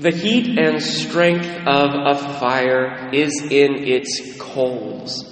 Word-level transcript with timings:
The 0.00 0.12
heat 0.12 0.58
and 0.58 0.82
strength 0.82 1.46
of 1.66 1.90
a 1.92 2.38
fire 2.38 3.10
is 3.12 3.42
in 3.42 3.84
its 3.84 4.34
coals. 4.38 5.26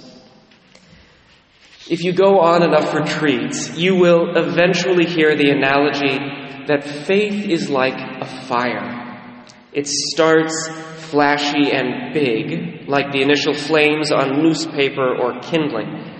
If 1.89 2.03
you 2.03 2.13
go 2.13 2.39
on 2.39 2.61
enough 2.61 2.93
retreats, 2.93 3.75
you 3.75 3.95
will 3.95 4.37
eventually 4.37 5.07
hear 5.07 5.35
the 5.35 5.49
analogy 5.49 6.19
that 6.67 6.83
faith 7.07 7.49
is 7.49 7.67
like 7.67 7.95
a 7.97 8.27
fire. 8.45 9.43
It 9.73 9.87
starts 9.87 10.69
flashy 11.09 11.71
and 11.71 12.13
big, 12.13 12.87
like 12.87 13.11
the 13.11 13.23
initial 13.23 13.55
flames 13.55 14.11
on 14.11 14.43
newspaper 14.43 15.15
or 15.15 15.39
kindling. 15.39 16.13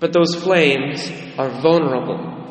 But 0.00 0.12
those 0.12 0.34
flames 0.34 1.12
are 1.38 1.60
vulnerable. 1.60 2.45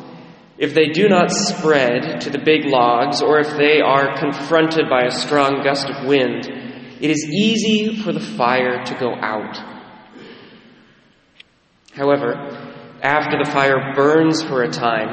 If 0.58 0.72
they 0.72 0.88
do 0.88 1.08
not 1.08 1.30
spread 1.30 2.22
to 2.22 2.30
the 2.30 2.38
big 2.38 2.64
logs, 2.64 3.20
or 3.20 3.38
if 3.40 3.56
they 3.58 3.80
are 3.80 4.18
confronted 4.18 4.88
by 4.88 5.02
a 5.04 5.10
strong 5.10 5.62
gust 5.62 5.88
of 5.88 6.06
wind, 6.06 6.48
it 7.00 7.10
is 7.10 7.28
easy 7.30 7.96
for 8.02 8.12
the 8.12 8.20
fire 8.20 8.82
to 8.82 8.94
go 8.94 9.14
out. 9.14 9.58
However, 11.92 12.32
after 13.02 13.38
the 13.42 13.50
fire 13.50 13.92
burns 13.94 14.42
for 14.42 14.62
a 14.62 14.70
time, 14.70 15.08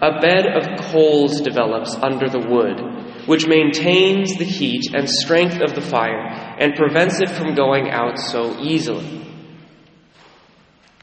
a 0.00 0.20
bed 0.20 0.46
of 0.46 0.80
coals 0.90 1.40
develops 1.42 1.94
under 1.96 2.28
the 2.30 2.46
wood, 2.48 3.26
which 3.26 3.46
maintains 3.46 4.36
the 4.36 4.44
heat 4.44 4.94
and 4.94 5.08
strength 5.08 5.60
of 5.60 5.74
the 5.74 5.82
fire 5.82 6.26
and 6.58 6.76
prevents 6.76 7.20
it 7.20 7.28
from 7.28 7.54
going 7.54 7.90
out 7.90 8.18
so 8.18 8.58
easily. 8.60 9.26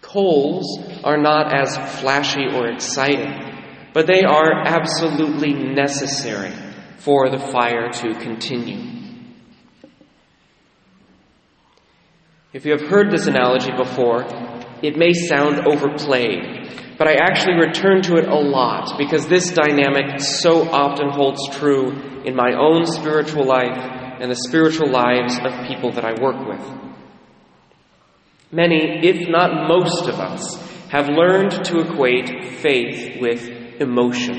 Coals 0.01 0.79
are 1.03 1.17
not 1.17 1.53
as 1.53 1.75
flashy 1.99 2.47
or 2.47 2.67
exciting, 2.67 3.54
but 3.95 4.07
they 4.07 4.23
are 4.23 4.51
absolutely 4.67 5.53
necessary 5.53 6.51
for 6.97 7.29
the 7.29 7.39
fire 7.39 7.89
to 7.93 8.13
continue. 8.15 8.91
If 12.51 12.65
you 12.65 12.73
have 12.73 12.89
heard 12.89 13.09
this 13.09 13.27
analogy 13.27 13.71
before, 13.71 14.25
it 14.83 14.97
may 14.97 15.13
sound 15.13 15.65
overplayed, 15.65 16.97
but 16.97 17.07
I 17.07 17.13
actually 17.13 17.55
return 17.55 18.01
to 18.01 18.17
it 18.17 18.27
a 18.27 18.35
lot 18.35 18.97
because 18.97 19.27
this 19.27 19.51
dynamic 19.51 20.19
so 20.19 20.69
often 20.69 21.09
holds 21.11 21.47
true 21.57 21.91
in 22.25 22.35
my 22.35 22.51
own 22.51 22.85
spiritual 22.85 23.45
life 23.45 23.77
and 24.19 24.29
the 24.29 24.35
spiritual 24.35 24.89
lives 24.89 25.39
of 25.41 25.67
people 25.69 25.93
that 25.93 26.03
I 26.03 26.21
work 26.21 26.45
with. 26.45 26.81
Many, 28.51 29.07
if 29.07 29.29
not 29.29 29.69
most 29.69 30.09
of 30.09 30.19
us, 30.19 30.57
have 30.89 31.07
learned 31.07 31.63
to 31.63 31.79
equate 31.79 32.59
faith 32.59 33.21
with 33.21 33.64
emotion. 33.79 34.35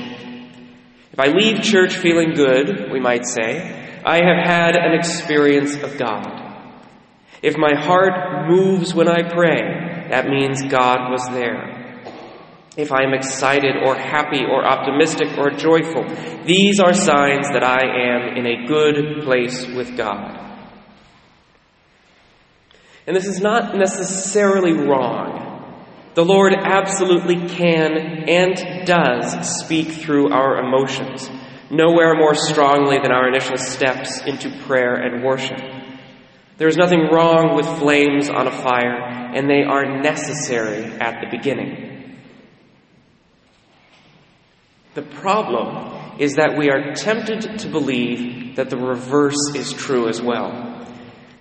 If 1.11 1.19
I 1.19 1.27
leave 1.27 1.61
church 1.61 1.95
feeling 1.97 2.33
good, 2.33 2.91
we 2.91 2.99
might 2.99 3.25
say, 3.25 4.01
I 4.05 4.17
have 4.17 4.45
had 4.45 4.75
an 4.75 4.93
experience 4.93 5.75
of 5.75 5.97
God. 5.97 6.25
If 7.41 7.55
my 7.57 7.73
heart 7.75 8.47
moves 8.49 8.93
when 8.93 9.07
I 9.07 9.27
pray, 9.29 10.07
that 10.09 10.27
means 10.27 10.63
God 10.63 11.11
was 11.11 11.27
there. 11.29 11.77
If 12.77 12.91
I 12.91 13.03
am 13.03 13.13
excited 13.13 13.75
or 13.83 13.95
happy 13.95 14.43
or 14.43 14.63
optimistic 14.63 15.37
or 15.37 15.49
joyful, 15.49 16.05
these 16.45 16.79
are 16.79 16.93
signs 16.93 17.49
that 17.49 17.63
I 17.63 17.81
am 17.83 18.37
in 18.37 18.45
a 18.45 18.67
good 18.67 19.23
place 19.23 19.65
with 19.65 19.97
God. 19.97 20.43
And 23.07 23.15
this 23.15 23.25
is 23.25 23.39
not 23.39 23.75
necessarily 23.75 24.73
wrong. 24.73 25.36
The 26.17 26.25
Lord 26.25 26.51
absolutely 26.51 27.47
can 27.47 27.95
and 28.27 28.87
does 28.87 29.59
speak 29.59 29.89
through 29.89 30.31
our 30.31 30.57
emotions, 30.57 31.29
nowhere 31.69 32.15
more 32.15 32.33
strongly 32.33 32.97
than 32.97 33.11
our 33.11 33.27
initial 33.27 33.57
steps 33.57 34.23
into 34.25 34.49
prayer 34.65 34.95
and 34.95 35.23
worship. 35.23 35.59
There 36.57 36.67
is 36.67 36.75
nothing 36.75 37.09
wrong 37.11 37.55
with 37.55 37.67
flames 37.77 38.31
on 38.31 38.47
a 38.47 38.51
fire, 38.51 38.97
and 39.35 39.47
they 39.47 39.61
are 39.61 40.01
necessary 40.01 40.85
at 40.85 41.21
the 41.21 41.37
beginning. 41.37 42.17
The 44.95 45.03
problem 45.03 46.17
is 46.19 46.33
that 46.37 46.57
we 46.57 46.71
are 46.71 46.95
tempted 46.95 47.59
to 47.59 47.69
believe 47.69 48.55
that 48.55 48.71
the 48.71 48.77
reverse 48.77 49.53
is 49.53 49.71
true 49.71 50.09
as 50.09 50.19
well. 50.19 50.76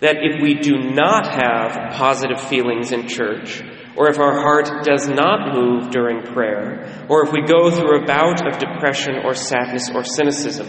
That 0.00 0.16
if 0.20 0.42
we 0.42 0.54
do 0.54 0.76
not 0.76 1.26
have 1.26 1.94
positive 1.94 2.40
feelings 2.40 2.92
in 2.92 3.08
church, 3.08 3.62
or 3.96 4.08
if 4.10 4.18
our 4.18 4.34
heart 4.34 4.84
does 4.84 5.08
not 5.08 5.54
move 5.54 5.90
during 5.90 6.22
prayer, 6.22 7.06
or 7.08 7.24
if 7.24 7.32
we 7.32 7.42
go 7.42 7.70
through 7.70 8.02
a 8.02 8.06
bout 8.06 8.46
of 8.46 8.58
depression 8.58 9.16
or 9.24 9.34
sadness 9.34 9.90
or 9.94 10.04
cynicism, 10.04 10.68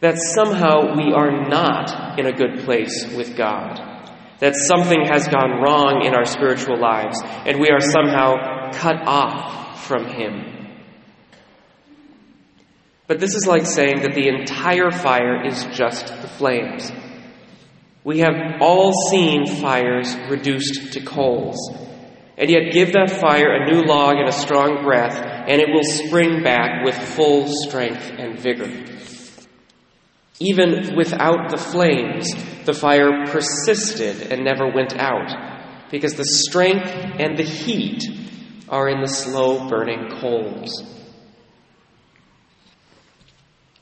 that 0.00 0.18
somehow 0.18 0.94
we 0.94 1.12
are 1.12 1.48
not 1.48 2.18
in 2.18 2.26
a 2.26 2.32
good 2.32 2.64
place 2.64 3.06
with 3.16 3.36
God, 3.36 3.80
that 4.40 4.54
something 4.54 5.06
has 5.06 5.26
gone 5.26 5.62
wrong 5.62 6.04
in 6.04 6.14
our 6.14 6.26
spiritual 6.26 6.78
lives, 6.78 7.20
and 7.24 7.58
we 7.58 7.70
are 7.70 7.80
somehow 7.80 8.70
cut 8.72 8.96
off 9.06 9.86
from 9.86 10.06
Him. 10.06 10.58
But 13.06 13.20
this 13.20 13.34
is 13.34 13.46
like 13.46 13.64
saying 13.64 14.02
that 14.02 14.14
the 14.14 14.28
entire 14.28 14.90
fire 14.90 15.44
is 15.46 15.64
just 15.72 16.08
the 16.08 16.28
flames. 16.28 16.92
We 18.08 18.20
have 18.20 18.62
all 18.62 18.94
seen 19.10 19.44
fires 19.44 20.16
reduced 20.30 20.94
to 20.94 21.00
coals. 21.02 21.58
And 22.38 22.48
yet 22.48 22.72
give 22.72 22.94
that 22.94 23.10
fire 23.10 23.52
a 23.52 23.70
new 23.70 23.82
log 23.82 24.16
and 24.16 24.30
a 24.30 24.32
strong 24.32 24.82
breath, 24.82 25.14
and 25.14 25.60
it 25.60 25.68
will 25.68 25.84
spring 25.84 26.42
back 26.42 26.86
with 26.86 26.94
full 26.94 27.46
strength 27.66 28.10
and 28.18 28.40
vigor. 28.40 28.72
Even 30.40 30.96
without 30.96 31.50
the 31.50 31.58
flames, 31.58 32.32
the 32.64 32.72
fire 32.72 33.26
persisted 33.26 34.32
and 34.32 34.42
never 34.42 34.72
went 34.72 34.96
out, 34.96 35.90
because 35.90 36.14
the 36.14 36.24
strength 36.24 36.90
and 36.90 37.36
the 37.36 37.44
heat 37.44 38.04
are 38.70 38.88
in 38.88 39.02
the 39.02 39.06
slow 39.06 39.68
burning 39.68 40.18
coals. 40.18 40.82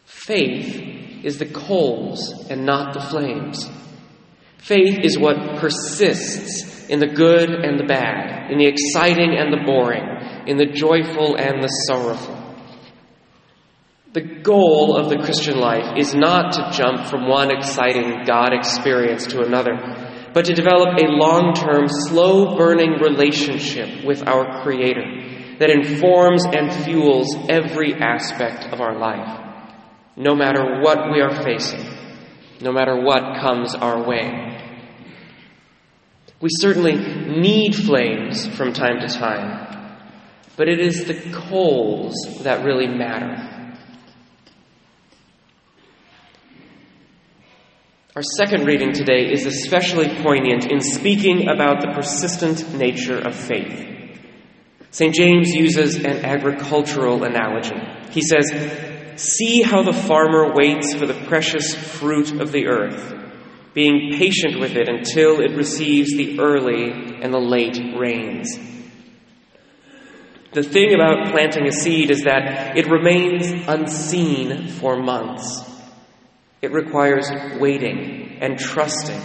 Faith 0.05 1.23
is 1.23 1.39
the 1.39 1.47
coals 1.47 2.49
and 2.51 2.67
not 2.67 2.93
the 2.93 3.01
flames. 3.01 3.71
Faith 4.67 4.99
is 5.05 5.17
what 5.17 5.61
persists 5.61 6.89
in 6.89 6.99
the 6.99 7.07
good 7.07 7.51
and 7.51 7.79
the 7.79 7.87
bad, 7.87 8.51
in 8.51 8.59
the 8.59 8.67
exciting 8.67 9.33
and 9.39 9.53
the 9.53 9.65
boring, 9.65 10.03
in 10.49 10.57
the 10.57 10.67
joyful 10.67 11.37
and 11.37 11.63
the 11.63 11.69
sorrowful. 11.69 12.35
The 14.13 14.41
goal 14.43 14.97
of 14.97 15.09
the 15.09 15.19
Christian 15.19 15.61
life 15.61 15.97
is 15.97 16.17
not 16.17 16.55
to 16.55 16.77
jump 16.77 17.07
from 17.07 17.29
one 17.29 17.53
exciting 17.53 18.25
God 18.27 18.53
experience 18.53 19.29
to 19.29 19.45
another, 19.45 19.77
but 20.35 20.47
to 20.47 20.53
develop 20.53 20.99
a 20.99 21.13
long 21.13 21.55
term, 21.55 21.87
slow 21.87 22.57
burning 22.57 22.99
relationship 23.01 24.05
with 24.05 24.27
our 24.27 24.65
Creator 24.65 25.59
that 25.61 25.71
informs 25.71 26.45
and 26.45 26.73
fuels 26.85 27.33
every 27.49 27.95
aspect 27.95 28.73
of 28.73 28.81
our 28.81 28.99
life, 28.99 29.71
no 30.17 30.35
matter 30.35 30.81
what 30.81 31.13
we 31.13 31.21
are 31.21 31.45
facing, 31.45 31.87
no 32.61 32.73
matter 32.73 33.01
what 33.01 33.41
comes 33.41 33.73
our 33.77 34.03
way. 34.03 34.55
We 36.41 36.51
certainly 36.51 36.97
need 36.97 37.75
flames 37.75 38.47
from 38.47 38.73
time 38.73 39.01
to 39.01 39.09
time, 39.09 39.99
but 40.57 40.69
it 40.69 40.81
is 40.81 41.07
the 41.07 41.15
coals 41.33 42.15
that 42.43 42.65
really 42.65 42.87
matter. 42.87 43.57
Our 48.15 48.23
second 48.23 48.67
reading 48.67 48.93
today 48.93 49.31
is 49.31 49.45
especially 49.45 50.09
poignant 50.23 50.71
in 50.71 50.81
speaking 50.81 51.49
about 51.49 51.83
the 51.83 51.93
persistent 51.93 52.75
nature 52.75 53.19
of 53.19 53.35
faith. 53.35 53.85
St. 54.91 55.15
James 55.15 55.55
uses 55.55 55.97
an 55.97 56.25
agricultural 56.25 57.25
analogy. 57.25 57.77
He 58.13 58.23
says, 58.23 58.51
See 59.17 59.61
how 59.61 59.83
the 59.83 59.93
farmer 59.93 60.55
waits 60.55 60.95
for 60.95 61.05
the 61.05 61.27
precious 61.27 61.75
fruit 61.75 62.41
of 62.41 62.53
the 62.53 62.69
earth, 62.69 63.26
being 63.77 64.17
patient 64.17 64.59
with 64.59 64.75
it 64.75 64.89
until 64.89 65.39
it 65.43 65.55
receives 65.55 66.17
the 66.17 66.41
early 66.41 66.91
and 67.21 67.31
the 67.31 67.39
late 67.39 67.79
rains. 67.95 68.59
The 70.53 70.63
thing 70.63 70.95
about 70.95 71.31
planting 71.31 71.67
a 71.67 71.73
seed 71.73 72.11
is 72.11 72.23
that 72.23 72.79
it 72.79 72.87
remains 72.87 73.51
unseen 73.69 74.69
for 74.69 74.97
months. 74.97 75.63
It 76.63 76.73
requires 76.73 77.31
waiting 77.61 78.39
and 78.41 78.59
trusting 78.59 79.21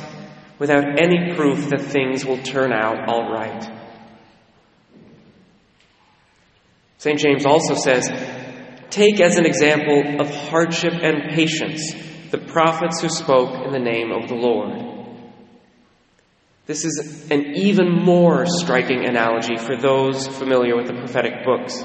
without 0.60 1.00
any 1.02 1.34
proof 1.34 1.70
that 1.70 1.80
things 1.80 2.26
will 2.26 2.44
turn 2.44 2.74
out 2.74 3.08
all 3.08 3.32
right. 3.32 3.72
St. 6.98 7.18
James 7.18 7.46
also 7.46 7.76
says, 7.76 8.10
Take 8.90 9.22
as 9.22 9.38
an 9.38 9.46
example 9.46 10.20
of 10.20 10.30
hardship 10.30 10.92
and 10.92 11.34
patience 11.34 12.11
the 12.32 12.38
prophets 12.38 13.02
who 13.02 13.10
spoke 13.10 13.66
in 13.66 13.72
the 13.72 13.80
name 13.80 14.12
of 14.12 14.30
the 14.30 14.36
Lord. 14.36 14.92
This 16.66 16.86
is 16.86 17.28
an 17.30 17.56
even 17.56 17.92
more 17.92 18.46
striking 18.46 19.06
analogy 19.06 19.58
for 19.58 19.76
those 19.76 20.28
familiar 20.28 20.78
with 20.78 20.88
the 20.88 20.94
prophetic 20.94 21.44
books. 21.44 21.84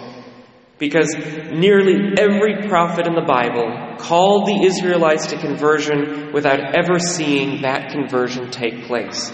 Because 0.78 1.12
nearly 1.50 2.14
every 2.18 2.68
prophet 2.68 3.06
in 3.06 3.14
the 3.14 3.24
Bible 3.26 3.96
called 3.98 4.46
the 4.46 4.62
Israelites 4.64 5.28
to 5.28 5.38
conversion 5.38 6.32
without 6.32 6.60
ever 6.76 7.00
seeing 7.00 7.62
that 7.62 7.90
conversion 7.90 8.50
take 8.50 8.84
place. 8.86 9.32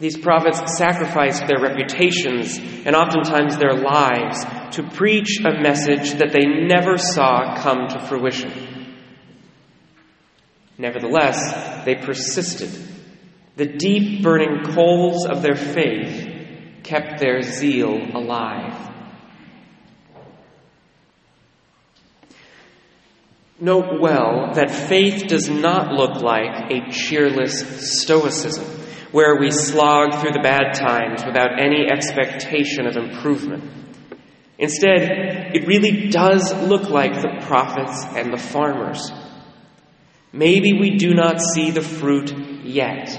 These 0.00 0.18
prophets 0.18 0.76
sacrificed 0.76 1.46
their 1.46 1.60
reputations 1.60 2.58
and 2.58 2.94
oftentimes 2.94 3.56
their 3.56 3.74
lives 3.74 4.44
to 4.76 4.82
preach 4.94 5.40
a 5.40 5.62
message 5.62 6.18
that 6.18 6.32
they 6.32 6.44
never 6.44 6.98
saw 6.98 7.56
come 7.62 7.88
to 7.88 8.06
fruition. 8.06 8.67
Nevertheless, 10.78 11.84
they 11.84 11.96
persisted. 11.96 12.70
The 13.56 13.66
deep 13.66 14.22
burning 14.22 14.62
coals 14.72 15.26
of 15.26 15.42
their 15.42 15.56
faith 15.56 16.82
kept 16.84 17.18
their 17.18 17.42
zeal 17.42 17.98
alive. 18.14 18.88
Note 23.60 24.00
well 24.00 24.52
that 24.54 24.70
faith 24.70 25.26
does 25.26 25.48
not 25.48 25.92
look 25.92 26.22
like 26.22 26.70
a 26.70 26.92
cheerless 26.92 28.00
stoicism 28.00 28.64
where 29.10 29.40
we 29.40 29.50
slog 29.50 30.20
through 30.20 30.30
the 30.30 30.40
bad 30.40 30.74
times 30.74 31.24
without 31.26 31.58
any 31.58 31.90
expectation 31.90 32.86
of 32.86 32.96
improvement. 32.96 33.64
Instead, 34.58 35.56
it 35.56 35.66
really 35.66 36.08
does 36.08 36.52
look 36.68 36.88
like 36.88 37.14
the 37.14 37.44
prophets 37.46 38.04
and 38.14 38.32
the 38.32 38.38
farmers. 38.38 39.10
Maybe 40.32 40.72
we 40.74 40.96
do 40.96 41.14
not 41.14 41.40
see 41.40 41.70
the 41.70 41.82
fruit 41.82 42.32
yet. 42.64 43.18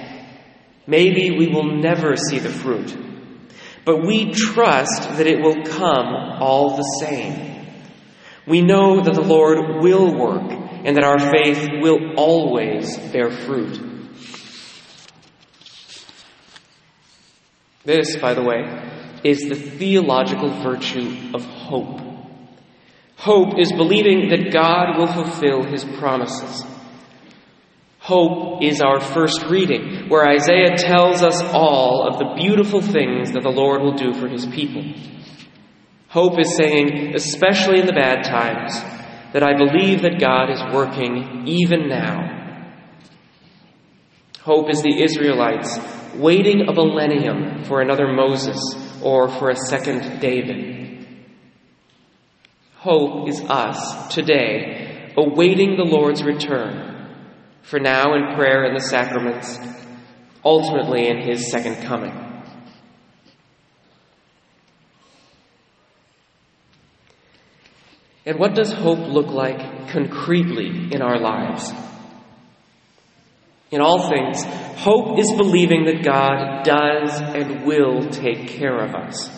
Maybe 0.85 1.31
we 1.31 1.47
will 1.47 1.75
never 1.77 2.15
see 2.15 2.39
the 2.39 2.50
fruit. 2.50 2.95
But 3.85 4.06
we 4.06 4.31
trust 4.31 5.09
that 5.17 5.27
it 5.27 5.41
will 5.41 5.63
come 5.63 6.07
all 6.39 6.77
the 6.77 6.97
same. 7.00 7.65
We 8.47 8.61
know 8.61 9.01
that 9.01 9.13
the 9.13 9.21
Lord 9.21 9.81
will 9.81 10.17
work 10.17 10.51
and 10.51 10.95
that 10.95 11.03
our 11.03 11.19
faith 11.19 11.69
will 11.81 12.15
always 12.15 12.97
bear 12.97 13.29
fruit. 13.29 13.79
This, 17.83 18.15
by 18.17 18.33
the 18.33 18.44
way, 18.44 18.65
is 19.23 19.50
the 19.50 19.55
theological 19.55 20.50
virtue 20.62 21.31
of 21.33 21.44
hope. 21.44 22.01
Hope 23.17 23.59
is 23.59 23.71
believing 23.71 24.29
that 24.29 24.51
God 24.51 24.97
will 24.97 25.07
fulfill 25.07 25.63
his 25.63 25.83
promises. 25.83 26.63
Hope 28.09 28.63
is 28.63 28.81
our 28.81 29.00
first 29.00 29.45
reading, 29.51 30.09
where 30.09 30.27
Isaiah 30.27 30.75
tells 30.75 31.21
us 31.21 31.44
all 31.53 32.07
of 32.07 32.17
the 32.17 32.33
beautiful 32.41 32.81
things 32.81 33.33
that 33.33 33.44
the 33.44 33.51
Lord 33.51 33.83
will 33.83 33.94
do 33.94 34.15
for 34.15 34.27
his 34.27 34.47
people. 34.47 34.81
Hope 36.07 36.39
is 36.39 36.57
saying, 36.57 37.13
especially 37.13 37.81
in 37.81 37.85
the 37.85 37.94
bad 37.94 38.23
times, 38.23 38.73
that 39.33 39.44
I 39.44 39.56
believe 39.56 40.01
that 40.01 40.19
God 40.19 40.50
is 40.50 40.73
working 40.73 41.44
even 41.45 41.88
now. 41.88 42.65
Hope 44.41 44.71
is 44.71 44.81
the 44.81 45.03
Israelites 45.03 45.77
waiting 46.15 46.62
a 46.67 46.73
millennium 46.73 47.63
for 47.65 47.79
another 47.79 48.12
Moses 48.12 48.57
or 49.03 49.29
for 49.29 49.51
a 49.51 49.55
second 49.55 50.19
David. 50.19 51.05
Hope 52.77 53.29
is 53.29 53.39
us 53.41 54.12
today 54.15 55.13
awaiting 55.15 55.77
the 55.77 55.85
Lord's 55.85 56.23
return, 56.23 56.99
for 57.61 57.79
now 57.79 58.15
in 58.15 58.35
prayer 58.35 58.63
and 58.65 58.75
the 58.75 58.81
sacraments, 58.81 59.57
ultimately 60.44 61.07
in 61.07 61.21
his 61.21 61.51
second 61.51 61.83
coming. 61.83 62.13
And 68.25 68.38
what 68.38 68.53
does 68.53 68.71
hope 68.71 69.00
look 69.07 69.27
like 69.27 69.89
concretely 69.89 70.91
in 70.91 71.01
our 71.01 71.19
lives? 71.19 71.71
In 73.71 73.81
all 73.81 74.09
things, 74.09 74.44
hope 74.79 75.19
is 75.19 75.31
believing 75.33 75.85
that 75.85 76.03
God 76.03 76.63
does 76.63 77.21
and 77.21 77.65
will 77.65 78.09
take 78.09 78.47
care 78.47 78.77
of 78.77 78.95
us. 78.95 79.29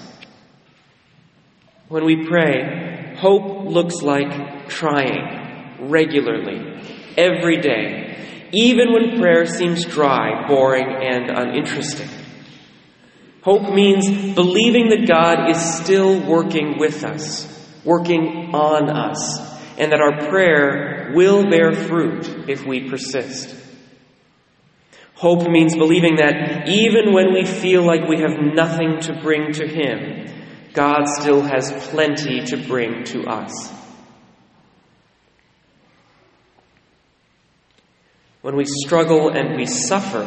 When 1.89 2.05
we 2.05 2.25
pray, 2.25 3.15
hope 3.17 3.65
looks 3.65 4.01
like 4.01 4.69
trying 4.69 5.40
regularly, 5.89 6.81
every 7.17 7.57
day, 7.61 8.49
even 8.53 8.93
when 8.93 9.19
prayer 9.19 9.45
seems 9.45 9.85
dry, 9.85 10.47
boring, 10.47 10.87
and 10.87 11.29
uninteresting. 11.29 12.09
Hope 13.43 13.73
means 13.73 14.07
believing 14.35 14.89
that 14.89 15.07
God 15.07 15.49
is 15.49 15.59
still 15.59 16.21
working 16.27 16.77
with 16.77 17.03
us, 17.03 17.47
working 17.83 18.53
on 18.53 18.89
us, 18.89 19.39
and 19.79 19.91
that 19.91 19.99
our 19.99 20.29
prayer 20.29 21.11
will 21.15 21.49
bear 21.49 21.71
fruit 21.73 22.49
if 22.49 22.65
we 22.65 22.89
persist. 22.89 23.55
Hope 25.15 25.47
means 25.47 25.75
believing 25.75 26.17
that 26.17 26.67
even 26.67 27.13
when 27.13 27.33
we 27.33 27.45
feel 27.45 27.83
like 27.83 28.07
we 28.07 28.19
have 28.21 28.39
nothing 28.39 28.99
to 29.01 29.19
bring 29.21 29.53
to 29.53 29.67
Him, 29.67 30.27
God 30.73 31.05
still 31.05 31.41
has 31.41 31.71
plenty 31.89 32.43
to 32.45 32.57
bring 32.67 33.03
to 33.05 33.23
us. 33.23 33.80
When 38.41 38.55
we 38.55 38.65
struggle 38.65 39.29
and 39.29 39.55
we 39.55 39.65
suffer, 39.65 40.23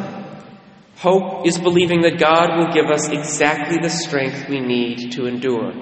hope 0.97 1.47
is 1.47 1.59
believing 1.59 2.03
that 2.03 2.19
God 2.19 2.57
will 2.57 2.73
give 2.73 2.91
us 2.91 3.09
exactly 3.09 3.79
the 3.79 3.91
strength 3.91 4.49
we 4.49 4.61
need 4.61 5.13
to 5.13 5.27
endure. 5.27 5.73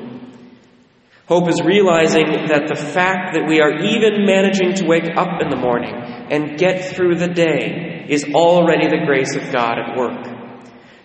Hope 1.29 1.49
is 1.49 1.61
realizing 1.63 2.27
that 2.49 2.69
the 2.69 2.77
fact 2.77 3.35
that 3.35 3.47
we 3.47 3.61
are 3.61 3.73
even 3.73 4.27
managing 4.27 4.75
to 4.75 4.87
wake 4.87 5.17
up 5.17 5.41
in 5.41 5.51
the 5.51 5.57
morning 5.57 5.95
and 5.95 6.59
get 6.59 6.95
through 6.95 7.17
the 7.17 7.29
day 7.29 8.07
is 8.09 8.25
already 8.35 8.89
the 8.89 9.05
grace 9.07 9.37
of 9.37 9.53
God 9.53 9.79
at 9.79 9.97
work. 9.97 10.27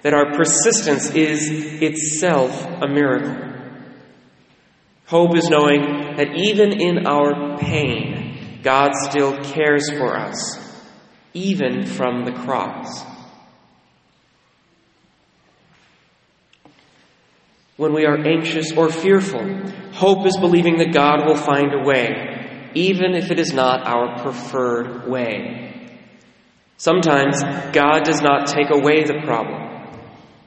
That 0.02 0.14
our 0.14 0.36
persistence 0.36 1.12
is 1.12 1.82
itself 1.82 2.66
a 2.66 2.88
miracle. 2.88 3.48
Hope 5.06 5.36
is 5.38 5.50
knowing 5.50 6.16
that 6.18 6.36
even 6.36 6.74
in 6.74 7.08
our 7.08 7.58
pain, 7.58 8.60
God 8.64 8.92
still 8.96 9.42
cares 9.44 9.90
for 9.90 10.18
us, 10.18 10.67
even 11.34 11.86
from 11.86 12.26
the 12.26 12.32
cross. 12.32 13.06
When 17.78 17.94
we 17.94 18.06
are 18.06 18.18
anxious 18.18 18.72
or 18.76 18.90
fearful, 18.90 19.46
hope 19.94 20.26
is 20.26 20.36
believing 20.38 20.78
that 20.78 20.94
God 20.94 21.28
will 21.28 21.38
find 21.38 21.74
a 21.74 21.86
way, 21.86 22.72
even 22.74 23.14
if 23.14 23.30
it 23.30 23.40
is 23.40 23.54
not 23.54 23.86
our 23.86 24.24
preferred 24.24 25.08
way. 25.08 25.68
Sometimes 26.78 27.42
God 27.74 28.04
does 28.04 28.22
not 28.22 28.48
take 28.48 28.72
away 28.72 29.04
the 29.04 29.22
problem, 29.24 30.00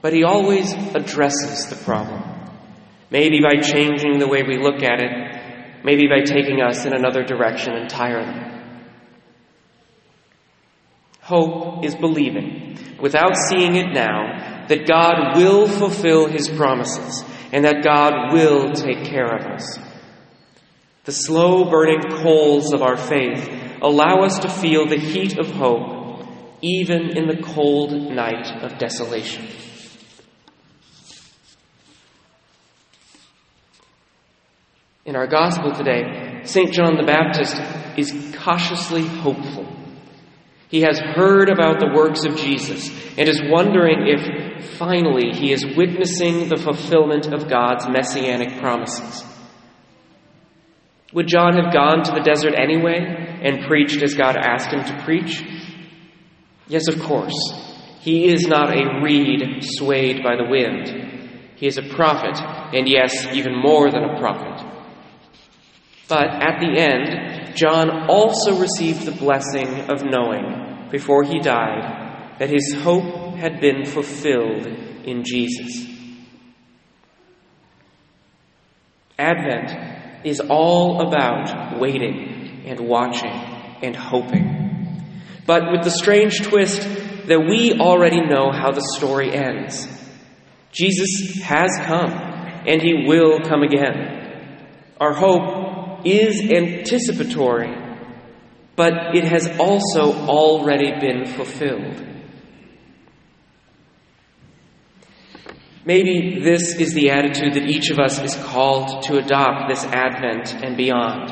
but 0.03 0.13
He 0.13 0.25
always 0.25 0.73
addresses 0.73 1.69
the 1.71 1.77
problem. 1.85 2.23
Maybe 3.11 3.41
by 3.41 3.61
changing 3.61 4.19
the 4.19 4.29
way 4.29 4.43
we 4.43 4.59
look 4.59 4.83
at 4.83 5.01
it, 5.01 5.85
maybe 5.85 6.09
by 6.09 6.23
taking 6.25 6.61
us 6.61 6.85
in 6.85 6.93
another 6.93 7.23
direction 7.25 7.75
entirely. 7.75 8.60
Hope 11.31 11.85
is 11.85 11.95
believing, 11.95 12.77
without 13.01 13.37
seeing 13.49 13.77
it 13.77 13.93
now, 13.93 14.67
that 14.67 14.89
God 14.89 15.37
will 15.37 15.69
fulfill 15.69 16.27
His 16.27 16.49
promises 16.49 17.25
and 17.53 17.65
that 17.65 17.85
God 17.85 18.33
will 18.33 18.73
take 18.73 19.05
care 19.05 19.33
of 19.37 19.47
us. 19.47 19.79
The 21.05 21.13
slow 21.13 21.71
burning 21.71 22.03
coals 22.23 22.73
of 22.73 22.83
our 22.83 22.97
faith 22.97 23.49
allow 23.81 24.25
us 24.25 24.41
to 24.41 24.49
feel 24.49 24.87
the 24.87 24.99
heat 24.99 25.39
of 25.39 25.53
hope 25.53 26.27
even 26.63 27.17
in 27.17 27.29
the 27.29 27.41
cold 27.41 27.93
night 27.93 28.47
of 28.65 28.77
desolation. 28.79 29.47
In 35.05 35.15
our 35.15 35.29
gospel 35.29 35.73
today, 35.73 36.41
St. 36.43 36.73
John 36.73 36.97
the 36.97 37.05
Baptist 37.05 37.57
is 37.97 38.35
cautiously 38.37 39.07
hopeful. 39.07 39.67
He 40.71 40.83
has 40.83 41.01
heard 41.01 41.51
about 41.51 41.81
the 41.81 41.93
works 41.93 42.25
of 42.25 42.37
Jesus 42.37 42.89
and 43.19 43.29
is 43.29 43.43
wondering 43.43 44.07
if 44.07 44.77
finally 44.79 45.33
he 45.33 45.53
is 45.53 45.67
witnessing 45.77 46.49
the 46.49 46.57
fulfillment 46.57 47.27
of 47.27 47.49
God's 47.49 47.89
messianic 47.89 48.61
promises. 48.61 49.25
Would 51.13 51.27
John 51.27 51.55
have 51.55 51.73
gone 51.73 52.05
to 52.05 52.13
the 52.13 52.21
desert 52.21 52.55
anyway 52.57 53.01
and 53.43 53.67
preached 53.67 54.01
as 54.01 54.15
God 54.15 54.37
asked 54.37 54.73
him 54.73 54.85
to 54.85 55.05
preach? 55.05 55.43
Yes, 56.69 56.87
of 56.87 57.01
course. 57.01 57.35
He 58.01 58.33
is 58.33 58.47
not 58.47 58.71
a 58.71 59.03
reed 59.03 59.63
swayed 59.63 60.23
by 60.23 60.37
the 60.37 60.49
wind. 60.49 61.51
He 61.57 61.67
is 61.67 61.79
a 61.79 61.95
prophet, 61.95 62.41
and 62.73 62.89
yes, 62.89 63.27
even 63.35 63.55
more 63.61 63.91
than 63.91 64.05
a 64.05 64.19
prophet. 64.21 64.65
But 66.09 66.29
at 66.29 66.61
the 66.61 66.79
end, 66.79 67.40
John 67.55 68.09
also 68.09 68.59
received 68.59 69.05
the 69.05 69.13
blessing 69.13 69.91
of 69.91 70.03
knowing, 70.05 70.89
before 70.91 71.23
he 71.25 71.41
died, 71.41 72.39
that 72.39 72.51
his 72.51 72.75
hope 72.83 73.37
had 73.37 73.61
been 73.61 73.85
fulfilled 73.85 74.67
in 75.05 75.25
Jesus. 75.25 75.87
Advent 79.19 80.27
is 80.27 80.41
all 80.41 81.07
about 81.07 81.79
waiting 81.79 82.63
and 82.67 82.81
watching 82.81 83.31
and 83.83 83.95
hoping. 83.95 84.57
But 85.47 85.73
with 85.73 85.85
the 85.85 85.91
strange 85.91 86.43
twist 86.43 86.83
that 87.27 87.41
we 87.41 87.75
already 87.79 88.21
know 88.21 88.51
how 88.51 88.73
the 88.73 88.87
story 88.97 89.35
ends. 89.35 89.87
Jesus 90.73 91.41
has 91.43 91.71
come, 91.83 92.13
and 92.67 92.81
he 92.81 93.05
will 93.07 93.41
come 93.41 93.63
again. 93.63 94.17
Our 95.01 95.13
hope 95.15 95.70
is 96.05 96.41
anticipatory, 96.41 97.75
but 98.77 99.15
it 99.15 99.25
has 99.25 99.49
also 99.59 100.13
already 100.13 100.99
been 101.01 101.27
fulfilled. 101.27 102.07
Maybe 105.85 106.41
this 106.43 106.75
is 106.77 106.93
the 106.93 107.11
attitude 107.11 107.55
that 107.55 107.69
each 107.69 107.91
of 107.91 107.99
us 107.99 108.21
is 108.21 108.35
called 108.37 109.05
to 109.05 109.17
adopt 109.17 109.69
this 109.69 109.85
Advent 109.85 110.55
and 110.63 110.77
beyond 110.77 111.31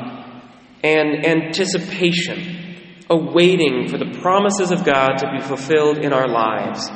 an 0.82 1.24
anticipation, 1.24 2.76
a 3.10 3.16
waiting 3.16 3.88
for 3.88 3.98
the 3.98 4.18
promises 4.20 4.70
of 4.70 4.84
God 4.84 5.16
to 5.18 5.30
be 5.36 5.40
fulfilled 5.40 5.98
in 5.98 6.12
our 6.12 6.28
lives, 6.28 6.88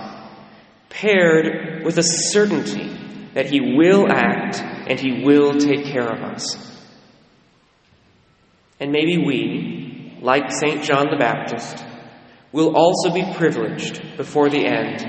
paired 0.89 1.85
with 1.85 1.99
a 1.99 2.03
certainty 2.03 2.97
that 3.35 3.47
He 3.47 3.61
will 3.77 4.11
act 4.11 4.61
and 4.61 4.99
He 4.99 5.25
will 5.25 5.59
take 5.59 5.85
care 5.85 6.09
of 6.09 6.23
us. 6.23 6.72
And 8.83 8.91
maybe 8.91 9.17
we, 9.17 10.19
like 10.21 10.51
St. 10.51 10.83
John 10.83 11.07
the 11.09 11.17
Baptist, 11.17 11.85
will 12.51 12.75
also 12.77 13.15
be 13.15 13.23
privileged 13.35 14.17
before 14.17 14.51
the 14.51 14.67
end 14.67 15.07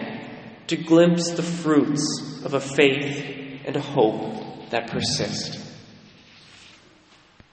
to 0.68 0.78
glimpse 0.78 1.32
the 1.32 1.42
fruits 1.42 2.06
of 2.46 2.54
a 2.54 2.60
faith 2.60 3.26
and 3.66 3.76
a 3.76 3.82
hope 3.82 4.70
that 4.70 4.92
persist. 4.92 5.63